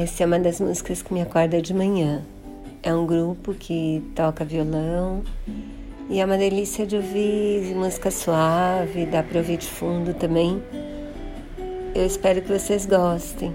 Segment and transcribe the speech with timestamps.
[0.00, 2.22] Essa é uma das músicas que me acorda de manhã.
[2.82, 5.22] É um grupo que toca violão
[6.08, 10.62] e é uma delícia de ouvir música suave, dá para ouvir de fundo também.
[11.94, 13.52] Eu espero que vocês gostem.